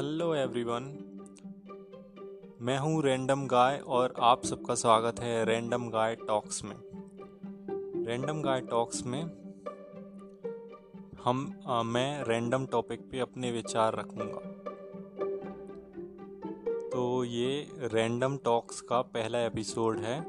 [0.00, 0.84] Hello everyone
[2.60, 6.76] मैं हूँ random गाय और आप सबका स्वागत है रैंडम गाय टॉक्स में।
[8.06, 9.22] रैंडम गाय टॉक्स में
[11.24, 14.40] हम आ, मैं रैंडम टॉपिक पे अपने विचार रखूँगा।
[16.88, 20.20] तो ये रैंडम टॉक्स का पहला एपिसोड है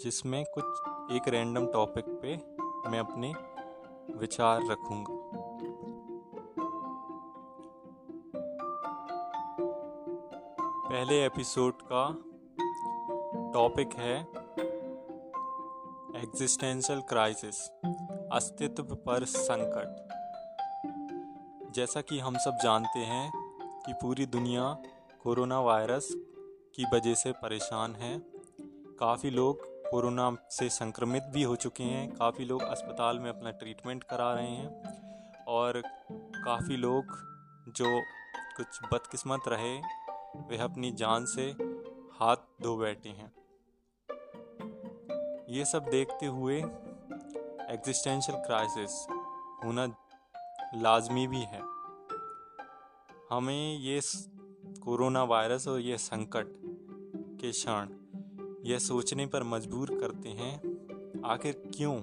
[0.00, 2.36] जिसमें कुछ एक रैंडम टॉपिक पे
[2.90, 3.32] मैं अपने
[4.18, 5.45] विचार रखूँगा।
[10.96, 12.02] पहले एपिसोड का
[13.52, 14.20] टॉपिक है
[16.22, 17.60] एग्जिस्टेंशियल क्राइसिस
[18.32, 20.08] अस्तित्व पर संकट।
[21.74, 23.32] जैसा कि हम सब जानते हैं
[23.86, 24.78] कि पूरी दुनिया
[25.22, 26.08] कोरोना वायरस
[26.76, 28.18] की वजह से परेशान है।
[29.00, 34.04] काफ़ी लोग कोरोना से संक्रमित भी हो चुके हैं, काफ़ी लोग अस्पताल में अपना ट्रीटमेंट
[34.04, 34.82] करा रहे हैं
[35.44, 35.82] और
[36.44, 37.04] काफ़ी लोग
[37.68, 38.02] जो
[38.56, 40.05] कुछ बदकिस्मत रहे
[40.48, 41.42] वे अपनी जान से
[42.12, 43.32] हाथ धो बैठे हैं।
[45.48, 46.58] ये सब देखते हुए
[47.70, 49.06] एग्जिस्टेंशियल क्राइसिस
[49.64, 49.86] होना
[50.74, 51.60] लाजमी भी है।
[53.30, 54.00] हमें ये
[54.80, 56.46] कोरोना वायरस और ये संकट
[57.40, 57.88] के क्षण
[58.64, 60.56] यह सोचने पर मजबूर करते हैं,
[61.24, 62.02] आखिर क्यों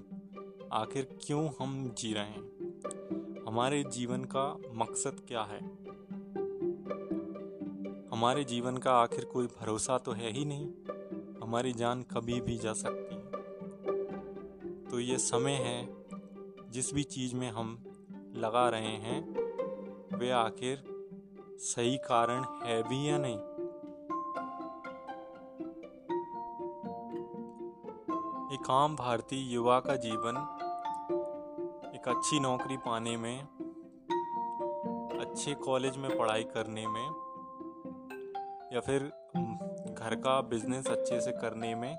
[0.71, 3.43] आखिर क्यों हम जी रहे हैं?
[3.47, 5.59] हमारे जीवन का मकसद क्या है?
[8.23, 10.67] हमारे जीवन का आखिर कोई भरोसा तो है ही नहीं।
[11.41, 13.21] हमारी जान कभी भी जा सकती है।
[14.83, 16.05] तो ये समय है,
[16.71, 17.83] जिस भी चीज़ में हम
[18.35, 19.33] लगा रहे हैं,
[20.17, 20.83] वे आखिर
[21.59, 23.37] सही कारण है भी या नहीं?
[28.59, 30.37] एक आम भारतीय युवा का जीवन,
[31.95, 33.41] एक अच्छी नौकरी पाने में,
[35.19, 37.32] अच्छे कॉलेज में पढ़ाई करने में
[38.73, 39.03] या फिर
[39.93, 41.91] घर का बिज़नेस अच्छे से करने में,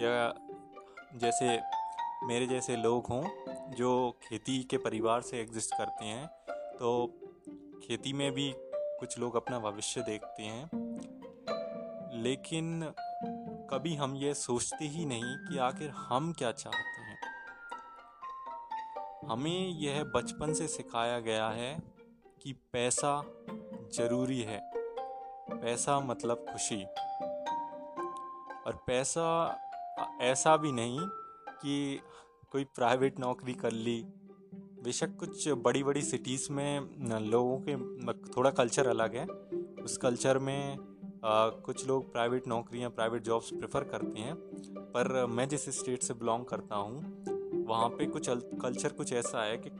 [0.00, 0.34] या
[1.14, 1.60] जैसे,
[2.26, 3.24] मेरे जैसे लोग हों,
[3.70, 7.06] जो खेती के परिवार से एग्जिस्ट करते हैं तो
[7.84, 10.70] खेती में भी कुछ लोग अपना भविष्य देखते हैं।
[12.22, 12.92] लेकिन
[13.70, 17.18] कभी हम ये सोचते ही नहीं कि आखिर हम क्या चाहते हैं।
[19.28, 21.78] हमें यह बचपन से सिखाया गया है
[22.42, 23.22] कि पैसा
[23.92, 24.79] ज़रूरी है।
[25.52, 26.82] पैसा मतलब खुशी।
[28.66, 29.26] और पैसा
[30.20, 31.00] ऐसा भी नहीं
[31.62, 32.00] कि
[32.50, 34.02] कोई प्राइवेट नौकरी कर ली।
[34.84, 36.80] बेशक कुछ बड़ी बड़ी सिटीज़ में
[37.20, 37.76] लोगों के
[38.32, 39.26] थोड़ा कल्चर अलग है।
[39.84, 40.78] उस कल्चर में
[41.24, 44.34] आ, कुछ लोग प्राइवेट नौकरियाँ प्राइवेट जॉब्स प्रेफर करते हैं।
[44.94, 47.24] पर मैं जिस स्टेट से बिलोंग करता हूँ
[47.66, 48.28] वहाँ पे कुछ
[48.62, 49.70] कल्चर कुछ ऐसा है कि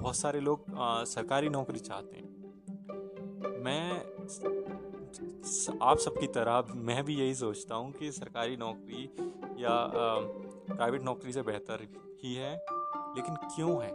[0.00, 2.26] बहुत सारे लोग आ, सरकारी नौकरी चाहते हैं।
[3.64, 4.02] मैं
[5.82, 9.04] आप सबकी तरह मैं भी यही सोचता हूँ कि सरकारी नौकरी
[9.62, 9.70] या
[10.74, 11.86] प्राइवेट नौकरी से बेहतर
[12.24, 12.52] ही है
[13.16, 13.90] लेकिन क्यों है?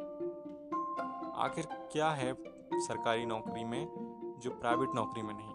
[1.35, 2.33] आखिर क्या है
[2.73, 3.87] सरकारी नौकरी में
[4.43, 5.49] जो प्राइवेट नौकरी में नहीं?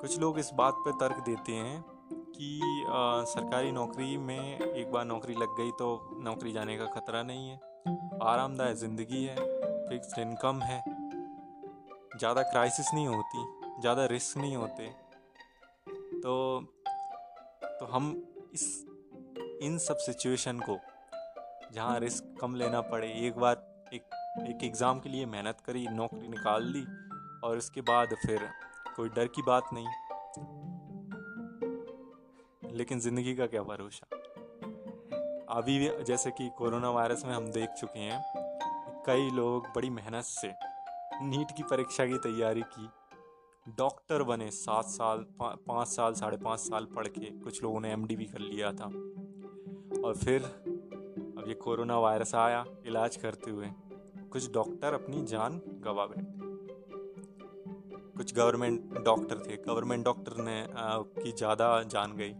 [0.00, 5.04] कुछ लोग इस बात पर तर्क देते हैं कि आ, सरकारी नौकरी में एक बार
[5.04, 7.60] नौकरी लग गई तो नौकरी जाने का खतरा नहीं है।
[8.22, 9.36] आरामदायक ज़िंदगी है
[9.88, 10.99] फिक्स इनकम है
[12.20, 13.44] ज़्यादा क्राइसिस नहीं होती,
[13.80, 14.86] ज़्यादा रिस्क नहीं होते।
[16.20, 16.32] तो
[17.80, 18.10] तो हम
[18.54, 18.64] इस,
[19.62, 20.78] इन सब सिचुएशन को,
[21.72, 23.56] जहाँ रिस्क कम लेना पड़े, एक बार,
[23.94, 24.02] एक
[24.48, 26.84] एक एग्ज़ाम के लिए मेहनत करी, नौकरी निकाल ली,
[27.44, 28.48] और उसके बाद फिर
[28.96, 29.86] कोई डर की बात नहीं।
[32.72, 34.16] लेकिन ज़िंदगी का क्या भरोसा?
[35.50, 38.22] अभी जैसे कि कोरोना वायरस में हम देख चुके हैं
[39.06, 40.48] कई लोग बड़ी मेहनत से
[41.22, 42.88] नीट की परीक्षा की तैयारी की।
[43.78, 47.92] डॉक्टर बने सात साल पा, पाँच साल साढ़े पाँच साल पढ़ के कुछ लोगों ने
[47.92, 48.84] एमडी भी कर लिया था।
[50.04, 53.66] और फिर अब ये कोरोना वायरस आया इलाज करते हुए
[54.32, 56.38] कुछ डॉक्टर अपनी जान गवा बैठे
[58.16, 62.32] कुछ गवर्नमेंट डॉक्टर थे गवर्नमेंट डॉक्टर ने आ, की ज़्यादा जान गई।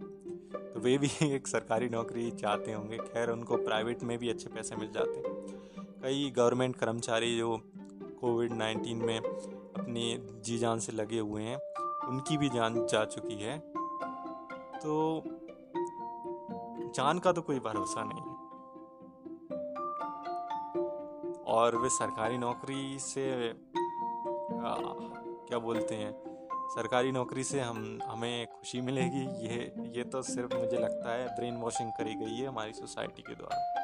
[0.72, 4.76] तो वे भी एक सरकारी नौकरी चाहते होंगे खैर उनको प्राइवेट में भी अच्छे पैसे
[4.76, 5.22] मिल जाते।
[6.02, 7.56] कई गवर्नमेंट कर्मचारी जो
[8.20, 11.56] कोविड नाइन्टीन में अपनी जी जान से लगे हुए हैं।
[12.08, 13.58] उनकी भी जान जा चुकी है।
[14.78, 15.22] तो
[16.94, 18.30] जान का तो कोई भरोसा नहीं है।
[21.44, 24.74] और वे सरकारी नौकरी से आ,
[25.48, 26.12] क्या बोलते हैं?
[26.52, 31.56] सरकारी नौकरी से हम हमें खुशी मिलेगी। ये ये तो सिर्फ़ मुझे लगता है ब्रेन
[31.56, 33.74] वॉशिंग करी गई है हमारी सोसाइटी के द्वारा।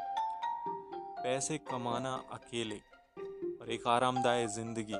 [1.22, 2.95] पैसे कमाना अकेले
[3.66, 4.98] और एक आरामदायक ज़िंदगी।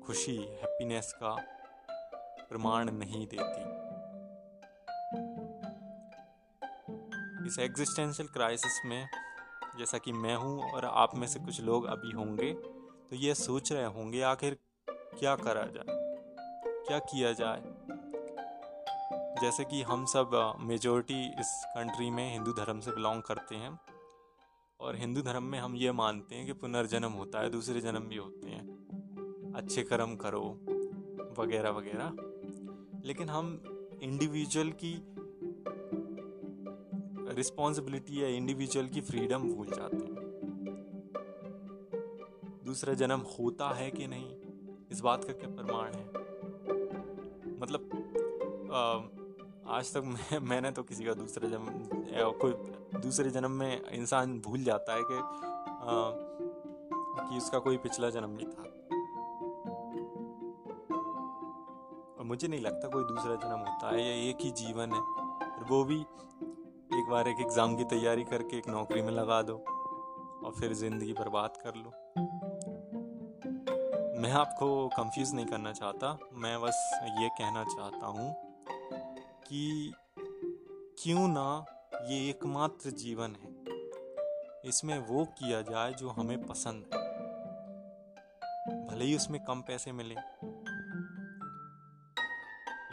[0.00, 1.34] खुशी हैप्पीनेस का
[2.48, 3.62] प्रमाण नहीं देती।
[7.48, 9.08] इस एग्जिस्टेंशियल क्राइसिस में,
[9.78, 13.72] जैसा कि मैं हूँ और आप में से कुछ लोग अभी होंगे तो ये सोच
[13.72, 16.00] रहे होंगे, आखिर क्या करा जाए?
[16.86, 17.62] क्या किया जाए?
[19.42, 23.78] जैसे कि हम सब मेजोरिटी इस कंट्री में हिंदू धर्म से बिलोंग करते हैं
[24.92, 28.16] और हिंदू धर्म में हम ये मानते हैं कि पुनर्जन्म होता है दूसरे जन्म भी
[28.16, 28.68] होते हैं।
[29.56, 30.42] अच्छे कर्म करो
[31.38, 32.12] वगैरह वगैरह।
[33.04, 33.62] लेकिन हम
[34.02, 35.04] इंडिविजुअल की
[37.34, 40.14] रिस्पॉन्सिबिलिटी या इंडिविजुअल की फ्रीडम भूल जाते हैं।
[42.64, 44.36] दूसरा जन्म होता है कि नहीं
[44.92, 46.06] इस बात का क्या प्रमाण है?
[47.60, 47.90] मतलब
[48.72, 49.21] आ,
[49.64, 51.66] आज तक मैं, मैंने तो किसी का दूसरा जन्म
[52.40, 52.52] कोई
[53.00, 55.18] दूसरे जन्म में इंसान भूल जाता है कि
[57.20, 58.62] कि उसका कोई पिछला जन्म नहीं था।
[62.18, 65.00] और मुझे नहीं लगता कोई दूसरा जन्म होता है, ये एक ही जीवन है।
[65.70, 70.52] वो भी एक बार एक एग्ज़ाम की तैयारी करके एक नौकरी में लगा दो, और
[70.60, 71.90] फिर ज़िंदगी बर्बाद कर लो।
[74.22, 76.88] मैं आपको कंफ्यूज नहीं करना चाहता, मैं बस
[77.20, 78.34] ये कहना चाहता हूँ
[79.52, 79.92] कि
[80.98, 81.64] क्यों ना
[82.08, 83.50] ये एकमात्र जीवन है?
[84.64, 87.00] इसमें वो किया जाए जो हमें पसंद है।
[88.86, 90.14] भले ही उसमें कम पैसे मिले,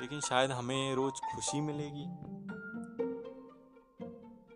[0.02, 2.06] लेकिन शायद हमें रोज खुशी मिलेगी।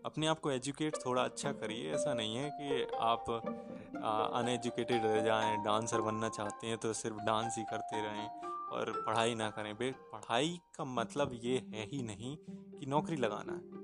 [0.05, 5.57] अपने आप को एजुकेट थोड़ा अच्छा करिए। ऐसा नहीं है कि आप अनएजुकेटेड रह जाएँ,
[5.57, 9.91] डांसर बनना चाहते हैं तो सिर्फ़ डांस ही करते रहें। और पढ़ाई ना करें। बे,
[10.11, 12.35] पढ़ाई का मतलब ये है ही नहीं
[12.71, 13.81] कि नौकरी लगाना है।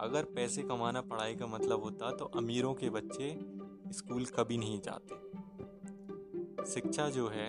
[0.00, 3.28] अगर पैसे कमाना, पढ़ाई का मतलब होता तो अमीरों के बच्चे
[3.92, 5.18] स्कूल कभी नहीं जाते।
[6.66, 7.48] शिक्षा जो है,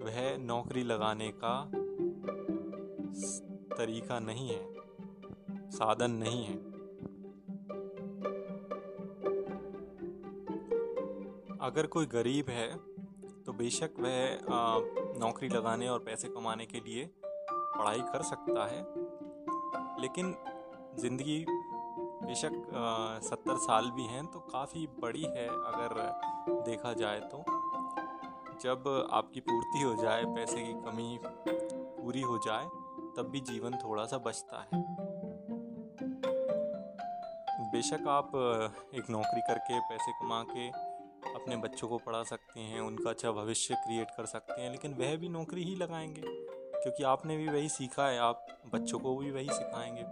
[0.00, 1.54] वह नौकरी लगाने का
[3.76, 4.62] तरीका नहीं है,
[5.70, 6.56] साधन नहीं है।
[11.60, 12.93] अगर कोई गरीब है
[13.46, 18.80] तो बेशक वह नौकरी लगाने और पैसे कमाने के लिए पढ़ाई कर सकता है।
[20.00, 20.34] लेकिन
[20.98, 22.52] ज़िंदगी बेशक
[23.24, 25.94] सत्तर साल भी हैं तो काफ़ी बड़ी है अगर
[26.66, 27.44] देखा जाए तो।
[28.62, 32.64] जब आपकी पूर्ति हो जाए, पैसे की कमी पूरी हो जाए,
[33.16, 34.82] तब भी जीवन थोड़ा सा बचता है।
[37.72, 38.30] बेशक आप
[38.94, 40.68] एक नौकरी करके पैसे कमा के
[41.44, 45.16] अपने बच्चों को पढ़ा सकते हैं, उनका अच्छा भविष्य क्रिएट कर सकते हैं, लेकिन वह
[45.16, 46.22] भी नौकरी ही लगाएँगे।
[46.82, 50.02] क्योंकि आपने भी वही सीखा है, आप बच्चों को भी वही सिखाएँगे।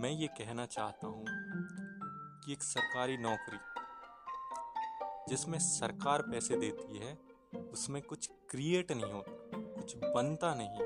[0.00, 1.24] मैं ये कहना चाहता हूँ
[2.44, 3.58] कि एक सरकारी नौकरी,
[5.28, 7.18] जिसमें सरकार पैसे देती है,
[7.72, 10.80] उसमें कुछ क्रिएट नहीं होता, कुछ बनता नहीं।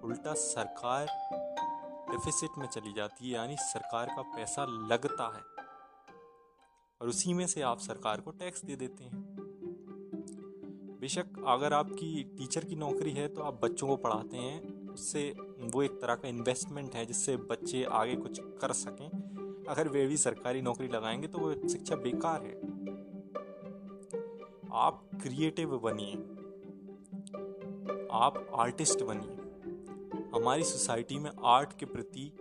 [0.00, 1.06] उल्टा सरकार
[2.10, 5.63] डेफिसिट में चली जाती है, यानी सरकार का पैसा लगता है।
[7.04, 9.22] और उसी में से आप सरकार को टैक्स दे देते हैं।
[11.00, 15.82] बेशक अगर आपकी टीचर की नौकरी है तो आप बच्चों को पढ़ाते हैं। उससे वो
[15.82, 19.08] एक तरह का इन्वेस्टमेंट है, जिससे बच्चे आगे कुछ कर सकें।
[19.68, 22.56] अगर वे भी सरकारी नौकरी लगाएँगे तो वो शिक्षा बेकार है।
[24.72, 26.14] आप क्रिएटिव बनिए।
[28.12, 29.36] आप आर्टिस्ट बनिए।
[30.34, 32.32] हमारी सोसाइटी में आर्ट के प्रति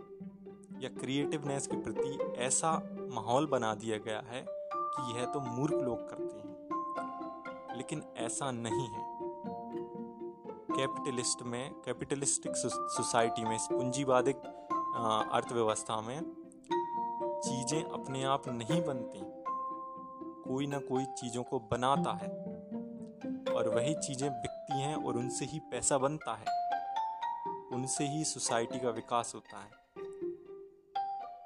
[0.80, 6.10] या क्रिएटिवनेस के प्रति ऐसा माहौल बना दिया गया है कि यह तो मूर्ख लोग
[6.10, 9.04] करते हैं। लेकिन ऐसा नहीं है।
[10.72, 14.38] कैपिटलिस्ट में, कैपिटलिस्टिक सोसाइटी में, पूंजीवादिक
[15.34, 16.20] अर्थव्यवस्था में
[17.46, 19.20] चीज़ें अपने आप नहीं बनती।
[20.44, 22.30] कोई ना कोई चीज़ों को बनाता है
[23.56, 26.46] और वही चीज़ें बिकती हैं और उनसे ही पैसा बनता है।
[27.74, 29.83] उनसे ही सोसाइटी का विकास होता है।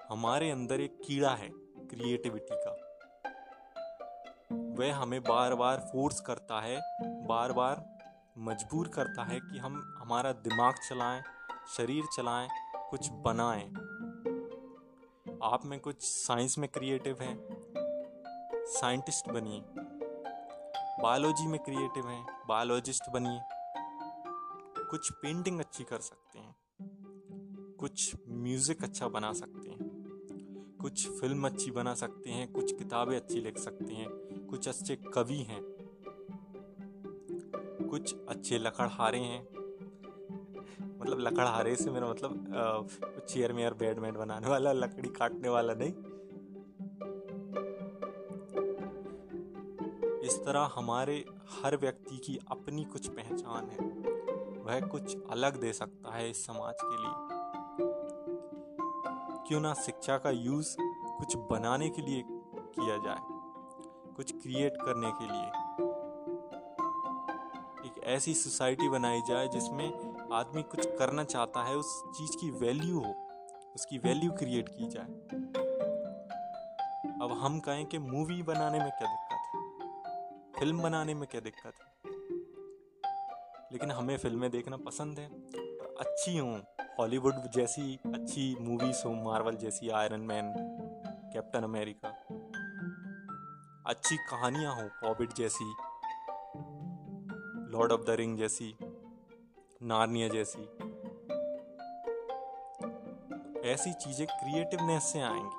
[0.09, 1.49] हमारे अंदर एक कीड़ा है
[1.89, 2.71] क्रिएटिविटी का।
[4.77, 6.79] वह हमें बार बार फोर्स करता है
[7.27, 7.83] बार बार
[8.39, 11.21] मजबूर करता है कि हम हमारा दिमाग चलाएँ,
[11.77, 12.47] शरीर चलाएँ,
[12.89, 13.65] कुछ बनाएँ।
[15.43, 17.35] आप में कुछ साइंस में क्रिएटिव हैं
[18.69, 19.61] साइंटिस्ट बनिए।
[21.01, 23.39] बायोलॉजी में क्रिएटिव हैं बायोलॉजिस्ट बनिए।
[24.89, 26.55] कुछ पेंटिंग अच्छी कर सकते हैं,
[27.79, 29.56] कुछ म्यूज़िक अच्छा बना सकते हैं।
[30.81, 34.09] कुछ फ़िल्म अच्छी बना सकते हैं, कुछ किताबें अच्छी लिख सकते हैं,
[34.47, 35.61] कुछ अच्छे कवि हैं,
[37.89, 39.41] कुछ अच्छे लकड़हारे हैं।
[41.01, 45.93] मतलब लकड़हारे से मेरा मतलब चेयर में बेड मेड बनाने वाला, लकड़ी काटने वाला नहीं।
[50.21, 53.87] इस तरह हमारे हर व्यक्ति की अपनी कुछ पहचान है।
[54.63, 57.26] वह कुछ अलग दे सकता है इस समाज के लिए।
[59.47, 60.75] क्यों ना शिक्षा का यूज़
[61.17, 63.17] कुछ बनाने के लिए किया जाए,
[64.15, 65.45] कुछ क्रिएट करने के लिए।
[67.87, 69.87] एक ऐसी सोसाइटी बनाई जाए जिसमें
[70.33, 73.13] आदमी कुछ करना चाहता है, उस चीज़ की वैल्यू हो,
[73.75, 75.05] उसकी वैल्यू क्रिएट की जाए।
[77.21, 79.61] अब हम कहें कि मूवी बनाने में क्या दिक्कत है?
[80.59, 82.11] फ़िल्म बनाने में क्या दिक्कत है?
[83.71, 85.29] लेकिन हमें फ़िल्में देखना पसंद है
[85.99, 90.47] अच्छी हों हॉलीवुड जैसी अच्छी मूवीज़ हो मार्वल जैसी आयरन मैन
[91.33, 92.09] कैप्टन अमेरिका
[93.85, 95.65] अच्छी कहानियाँ हो पॉबिट जैसी
[97.71, 98.73] लॉर्ड ऑफ़ द रिंग जैसी
[99.83, 100.63] नार्निया जैसी,
[103.69, 105.55] ऐसी चीज़ें क्रिएटिवनेस से आएँगी।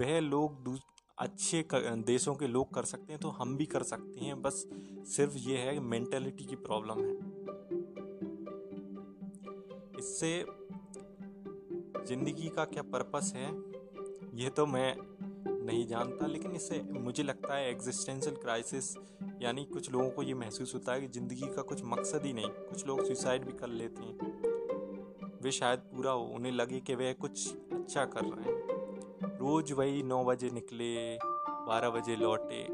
[0.00, 0.78] वह लोग
[1.18, 4.64] अच्छे देशों के लोग कर सकते हैं तो हम भी कर सकते हैं, बस
[5.06, 7.33] सिर्फ़ ये है मेंटेलिटी की प्रॉब्लम है।
[10.14, 10.44] इससे
[12.06, 13.46] ज़िंदगी का क्या पर्पस है,
[14.34, 14.94] ये तो मैं
[15.66, 18.94] नहीं जानता, लेकिन इससे मुझे लगता है एग्जिस्टेंशियल क्राइसिस
[19.42, 22.48] यानी कुछ लोगों को ये महसूस होता है कि ज़िंदगी का कुछ मकसद ही नहीं,
[22.48, 24.14] कुछ लोग सुसाइड भी कर लेते हैं।
[25.42, 30.02] वे शायद पूरा हो उन्हें लगे कि वे कुछ अच्छा कर रहे हैं। रोज़ वही
[30.04, 32.66] नौ बजे निकले, बारह बजे लौटे,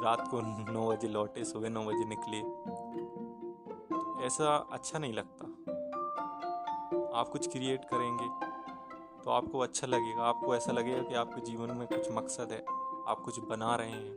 [0.00, 0.40] रात को
[0.72, 2.40] नौ बजे लौटे, सुबह नौ बजे निकले।
[4.26, 5.55] ऐसा अच्छा नहीं लगता।
[7.16, 8.28] आप कुछ क्रिएट करेंगे
[9.24, 12.58] तो आपको अच्छा लगेगा। आपको ऐसा लगेगा कि आपके जीवन में कुछ मकसद है,
[13.08, 14.14] आप कुछ बना रहे हैं।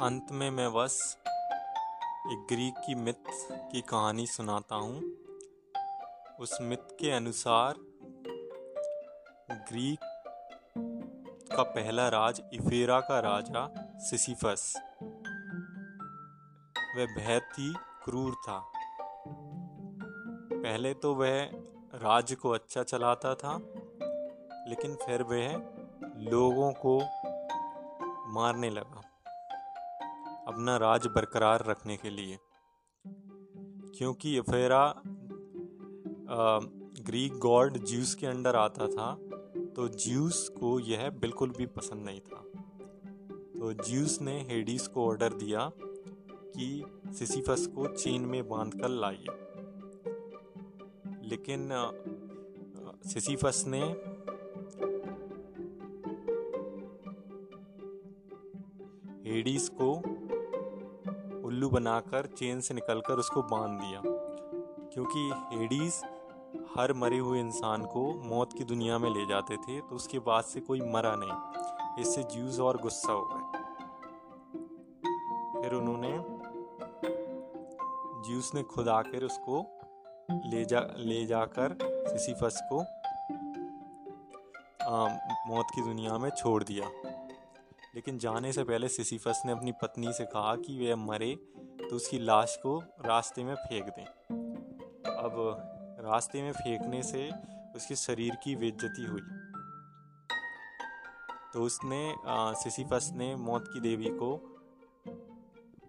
[0.00, 0.96] अंत में मैं बस
[2.26, 3.30] एक ग्रीक की मिथ
[3.72, 5.00] की कहानी सुनाता हूँ।
[6.40, 7.74] उस मिथ के अनुसार
[9.68, 9.98] ग्रीक
[11.56, 13.66] का पहला राज इफेरा का राजा
[14.00, 14.72] सिसिफस
[16.96, 17.72] वह बेहद ही
[18.04, 18.58] क्रूर था।
[20.52, 21.50] पहले तो वह
[21.96, 23.56] राज्य को अच्छा चलाता था,
[24.68, 25.54] लेकिन फिर वह
[26.30, 26.98] लोगों को
[28.34, 29.02] मारने लगा।
[30.46, 32.38] अपना राज बरकरार रखने के लिए,
[33.94, 34.82] क्योंकि अफेरा
[37.00, 39.14] ग्रीक गॉड ज्यूस के अंडर आता था
[39.76, 42.42] तो ज्यूस को यह बिल्कुल भी पसंद नहीं था।
[43.54, 46.66] तो ज्यूस ने हेडीस को ऑर्डर दिया कि
[47.14, 49.26] सिसिफस को चेन में बाँध कर लाइए।
[51.22, 51.68] लेकिन
[53.06, 53.80] सिसीफस ने
[59.30, 59.92] हेडीस को
[61.46, 64.02] उल्लू बनाकर चेन से निकलकर उसको बाँध दिया।
[64.94, 66.02] क्योंकि हेडीस
[66.76, 70.44] हर मरे हुए इंसान को मौत की दुनिया में ले जाते थे तो उसके बाद
[70.44, 73.58] से कोई मरा नहीं। इससे ज्यूस और गुस्सा हो गए।
[75.62, 76.33] फिर उन्होंने
[78.34, 79.80] ज्यूस ने खुद आकर उसको
[80.46, 82.78] ले जा ले जाकर सिसिफस को
[84.84, 85.08] आ,
[85.48, 86.88] मौत की दुनिया में छोड़ दिया।
[87.94, 91.34] लेकिन जाने से पहले सिसिफस ने अपनी पत्नी से कहा कि वह मरे
[91.80, 94.04] तो उसकी लाश को रास्ते में फेंक दें।
[95.06, 95.34] अब
[96.00, 97.30] रास्ते में फेंकने से
[97.76, 99.22] उसके शरीर की बेज्जती हुई।
[101.54, 102.14] तो उसने
[102.62, 104.53] सिसिफस ने मौत की देवी को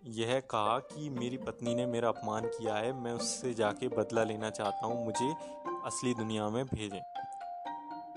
[0.08, 4.50] यह कहा कि मेरी पत्नी ने मेरा अपमान किया है, मैं उससे जाके बदला लेना
[4.50, 5.34] चाहता हूँ, मुझे
[5.86, 7.02] असली दुनिया में भेजें।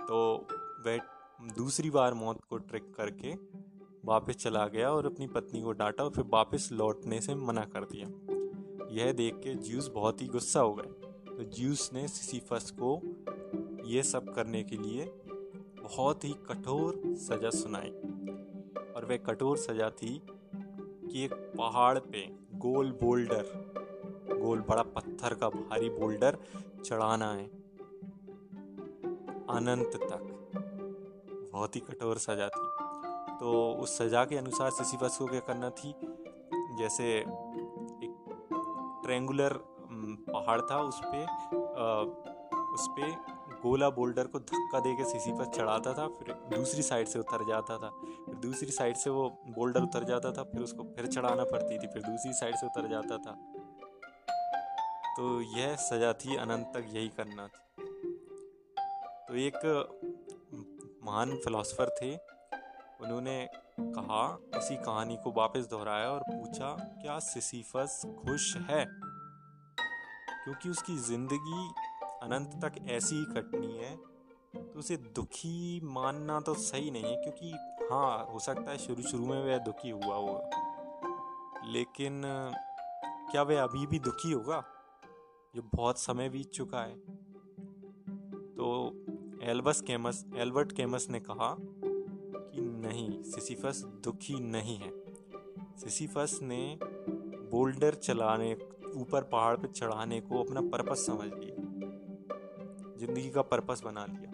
[0.07, 0.47] तो
[0.87, 0.99] वह
[1.57, 3.33] दूसरी बार मौत को ट्रिक करके
[4.04, 7.85] वापस चला गया और अपनी पत्नी को डांटा और फिर वापस लौटने से मना कर
[7.85, 8.07] दिया।
[8.92, 13.00] यह देख के ज्यूस बहुत ही गुस्सा हो गए। तो ज्यूस ने सिसीफस को
[13.87, 15.04] यह सब करने के लिए
[15.83, 17.90] बहुत ही कठोर सज़ा सुनाई।
[18.92, 20.23] और वह कठोर सज़ा थी
[21.09, 23.45] कि एक पहाड़ पे गोल बोल्डर,
[24.41, 26.38] गोल बड़ा पत्थर का भारी बोल्डर
[26.85, 27.47] चढ़ाना है।
[29.50, 30.35] अनंत तक।
[31.53, 32.67] बहुत ही कठोर सजा थी।
[33.41, 35.95] तो उस सजा के अनुसार सिसिफस को क्या करना थी?
[36.79, 38.15] जैसे एक
[39.05, 39.53] ट्रेंगुलर
[40.31, 41.27] पहाड़ था उस पर
[42.75, 43.11] उस पर
[43.63, 47.45] गोला बोल्डर को धक्का दे के सीसी पर चढ़ाता था, फिर दूसरी साइड से उतर
[47.49, 47.89] जाता था।
[48.27, 51.87] फिर दूसरी साइड से वो बोल्डर उतर जाता था, फिर उसको फिर चढ़ाना पड़ती थी,
[51.87, 53.33] फिर दूसरी साइड से उतर जाता था।
[55.17, 57.85] तो यह सजा थी, अनंत तक यही करना थी।
[59.29, 59.57] तो एक
[61.05, 62.15] महान फिलोसफर थे।
[63.01, 63.49] उन्होंने
[63.81, 66.71] कहा, इसी कहानी को वापस दोहराया और पूछा,
[67.03, 68.85] क्या सिसीफस खुश है?
[70.45, 71.69] क्योंकि उसकी ज़िंदगी
[72.23, 73.97] अनंत तक ऐसी ही कटनी है
[74.55, 77.51] तो उसे दुखी मानना तो सही नहीं है, क्योंकि
[77.91, 80.67] हाँ हो सकता है शुरू शुरू में वह दुखी हुआ होगा
[81.67, 82.23] लेकिन,
[83.31, 84.63] क्या वह अभी भी दुखी होगा,
[85.55, 86.97] जो बहुत समय बीत चुका है?
[88.55, 88.69] तो
[89.43, 94.91] एल्बस केमस एल्बर्ट केमस ने कहा कि नहीं, सिसिफस दुखी नहीं है।
[95.79, 98.53] सिसिफस ने बोल्डर चलाने,
[98.95, 101.58] ऊपर पहाड़ पर चढ़ाने को अपना पर्पस समझ लिया।
[102.99, 104.31] ज़िंदगी का पर्पस बना लिया।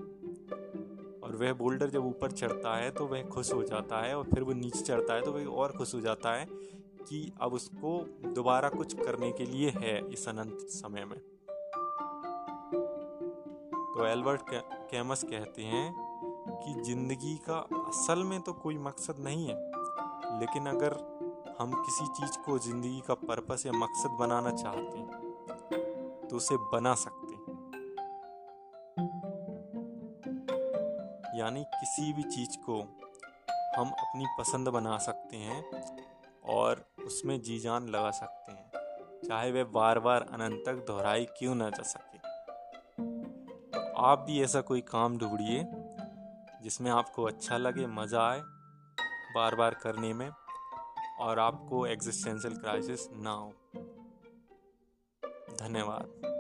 [1.23, 4.42] और वह बोल्डर जब ऊपर चढ़ता है तो वह खुश हो जाता है और फिर
[4.42, 6.47] वो नीचे चढ़ता है तो वह और खुश हो जाता है
[7.00, 7.99] कि अब उसको
[8.35, 11.18] दोबारा कुछ करने के लिए है इस अनंत समय में।
[13.94, 14.42] तो एल्बर्ट
[14.90, 15.87] कैमस कहते हैं
[16.56, 19.56] कि ज़िंदगी का असल में तो कोई मकसद नहीं है,
[20.40, 20.92] लेकिन अगर
[21.59, 26.94] हम किसी चीज़ को ज़िंदगी का पर्पस या मकसद बनाना चाहते हैं तो उसे बना
[26.97, 27.24] सकते
[31.35, 32.81] यानी किसी भी चीज़ को
[33.76, 35.62] हम अपनी पसंद बना सकते हैं
[36.50, 38.71] और उसमें जी जान लगा सकते हैं,
[39.25, 42.19] चाहे वह बार बार अनंत तक दोहराई क्यों ना जा सके।
[43.71, 45.64] तो आप भी ऐसा कोई काम ढूंढिए,
[46.62, 48.43] जिसमें आपको अच्छा लगे, मज़ा आए
[49.35, 50.31] बार बार करने में
[51.21, 53.53] और आपको एग्जिस्टेंशियल क्राइसिस ना हो।
[55.59, 56.34] धन्यवाद।